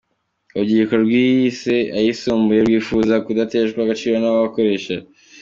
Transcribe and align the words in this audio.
Urubyiruko 0.55 0.95
rwize 1.03 1.75
ayisumbuye 1.97 2.59
rwifuza 2.61 3.13
kudateshwa 3.25 3.79
agaciro 3.81 4.15
n’abakoresha. 4.19 4.95